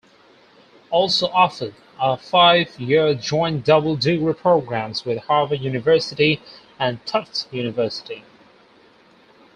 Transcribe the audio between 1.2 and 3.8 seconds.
offered are five-year joint